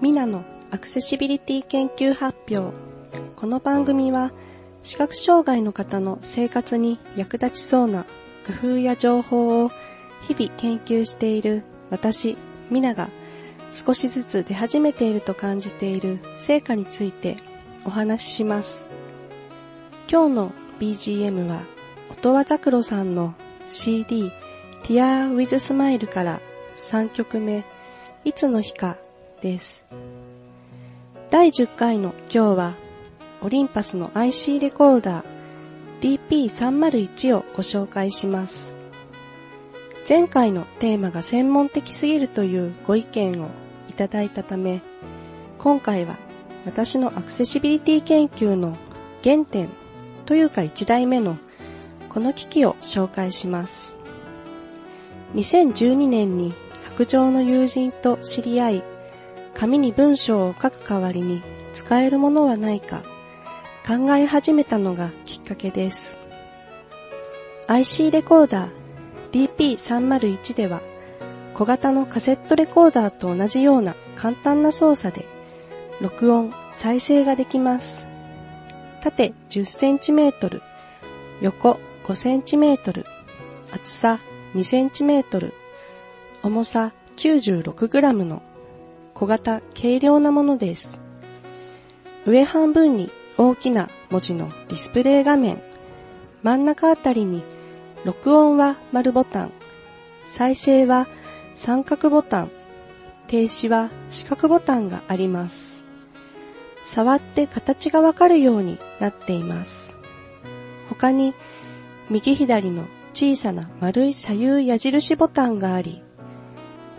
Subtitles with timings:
[0.00, 2.72] ミナのアクセシビリティ研究発表。
[3.34, 4.30] この番組は
[4.84, 8.04] 視覚障害の方の生活に役立ちそうな
[8.46, 9.72] 工夫や情報を
[10.22, 12.36] 日々研究している私、
[12.70, 13.08] ミナが
[13.72, 17.36] 少しずつ出始めていると感じている成果について
[17.84, 18.86] お話しします。
[20.08, 21.62] 今日の BGM は
[22.12, 23.34] 音羽ザクロさんの
[23.68, 24.30] CD
[24.84, 26.40] Tear with Smile から
[26.76, 27.64] 3曲目
[28.24, 28.96] いつの日か
[29.40, 29.84] です。
[31.30, 32.74] 第10回の今日は
[33.42, 38.74] オリンパスの IC レコーダー DP301 をご紹介します。
[40.08, 43.48] 前回のテーマが専門的すぎるというご意見を
[43.88, 44.80] いただいたため、
[45.58, 46.16] 今回は
[46.64, 48.76] 私のアクセシビリティ研究の
[49.22, 49.68] 原点
[50.24, 51.36] というか1代目の
[52.08, 53.96] この機器を紹介します。
[55.34, 58.82] 2012年に白状の友人と知り合い、
[59.58, 61.42] 紙に文章を書く代わりに
[61.72, 63.02] 使えるものはないか
[63.84, 66.20] 考え始めたのがきっかけです。
[67.66, 70.80] IC レコーダー DP301 では
[71.54, 75.26] 小型のカセットレコーダーと同じような簡単な操作で
[76.00, 78.06] 録音、再生ができます。
[79.02, 80.60] 縦 10cm、
[81.40, 83.04] 横 5cm、
[83.72, 84.20] 厚さ
[84.54, 85.52] 2cm、
[86.44, 88.42] 重さ 96g の
[89.18, 91.00] 小型軽量なものです。
[92.24, 95.60] 上半分に大きな文字のディスプレイ画面、
[96.44, 97.42] 真ん中あたりに
[98.04, 99.52] 録音は丸ボタン、
[100.24, 101.08] 再生は
[101.56, 102.50] 三角ボタン、
[103.26, 105.82] 停止は四角ボタンがあります。
[106.84, 109.96] 触って形がわかるようになっています。
[110.88, 111.34] 他に
[112.08, 116.04] 右左の小さな丸い左右矢印ボタンがあり、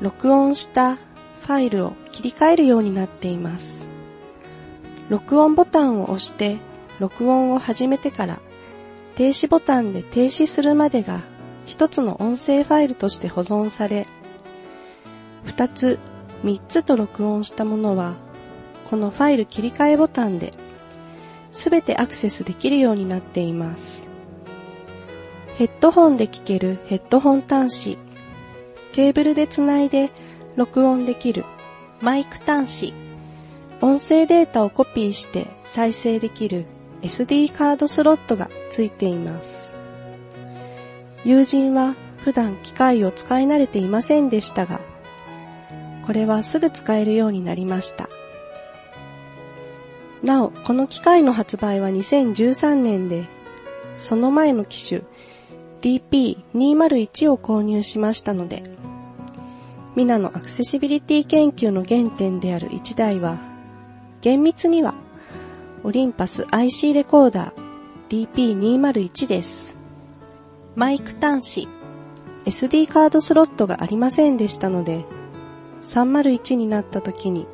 [0.00, 0.96] 録音した
[1.46, 3.86] ファイルを切り替えるようになっています。
[5.10, 6.56] 録音ボタンを押して
[6.98, 8.38] 録音を始めてから
[9.14, 11.20] 停止ボタンで停止するまでが
[11.66, 14.06] 一つの音声ファイルとして保存され、
[15.44, 15.98] 二つ、
[16.42, 18.14] 三つと録音したものは
[18.88, 20.52] このファイル切り替えボタンで
[21.52, 24.08] 全てアクセスできるようになっています。
[25.56, 27.98] ヘッドホンで聞けるヘッドホン端子、
[28.92, 30.10] ケーブルでつないで
[30.56, 31.44] 録音できる
[32.00, 32.94] マイク端子、
[33.80, 36.66] 音声データをコピーして再生できる
[37.02, 39.72] SD カードスロットがついています。
[41.24, 44.80] 友人は普段機械を使い慣れていませんでしたが、
[46.06, 48.08] これはすぐ使えるようになりました。
[50.22, 53.26] なお、この機械の発売は2013年で、
[53.98, 55.02] その前の機種
[55.82, 58.62] DP201 を購入しましたので、
[59.96, 63.38] ミナのアクセシビリティ研究の原点である1台は、
[64.20, 64.94] 厳密には
[65.84, 69.76] オリンパス IC レコーダー DP201 です。
[70.74, 71.68] マイク端子、
[72.46, 75.04] SD カードスロットがありませんでしたので、
[75.84, 77.46] 301になった時に、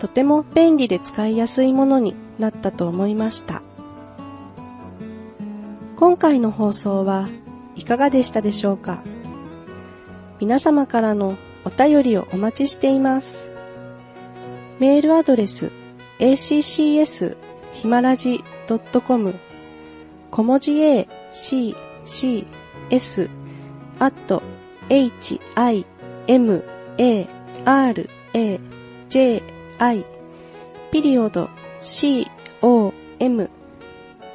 [0.00, 3.62] とても便利で使いやすいものになったと思いました。
[5.96, 7.28] 今回の放送は
[7.76, 9.02] いかがでしたでしょうか？
[10.40, 13.50] 皆様からのお便りをお待ちしています。
[14.78, 15.70] メールアドレス
[16.18, 17.36] accs
[17.72, 18.42] ひまらじ
[19.06, 19.34] .com
[20.30, 22.46] 小文字 a, c, c,
[22.90, 23.30] s,
[24.00, 24.42] at,
[24.88, 25.86] h, i,
[26.26, 26.64] m,
[26.98, 27.26] a,
[27.64, 28.60] r, a,
[29.08, 29.42] j,
[29.78, 30.04] i,
[30.90, 31.48] ピリオド
[31.80, 32.26] c,
[32.62, 33.50] o, m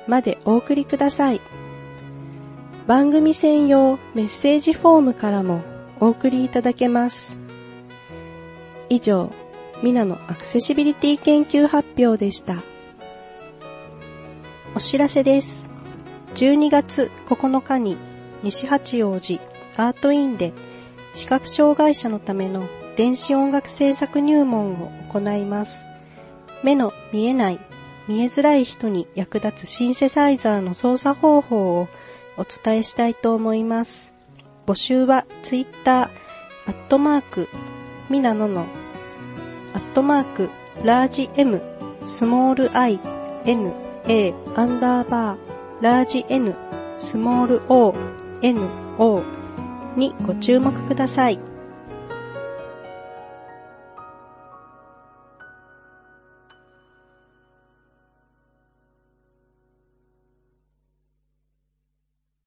[0.07, 1.41] までお送りください。
[2.87, 5.61] 番組専用メッセージフォームからも
[5.99, 7.39] お送りいただけます。
[8.89, 9.31] 以上、
[9.83, 12.63] ミナのアクセシビリティ研究発表でした。
[14.75, 15.69] お知らせです。
[16.35, 17.97] 12月9日に
[18.43, 19.39] 西八王子
[19.75, 20.53] アートインで
[21.15, 25.85] 視覚障害者のための電子音楽制作入門を行います。
[26.63, 27.59] 目の見えない、
[28.07, 31.87] 見えづらい人に役立つシンセサイザーの操作方法を
[32.37, 34.18] お伝えしたいと思います。
[34.69, 36.09] 募集はツイッター、
[36.67, 37.49] アットマーク、
[38.07, 38.67] ミナノの、
[39.73, 40.51] アットマーク、
[40.83, 41.59] ラージ M、
[42.05, 42.99] スモール I、
[43.45, 43.73] N、
[44.07, 45.37] A、アンダーバー、
[45.81, 46.53] ラージ N、
[46.99, 47.95] スモール O、
[48.43, 48.61] N、
[48.99, 49.23] O
[49.95, 51.48] にご注目ください。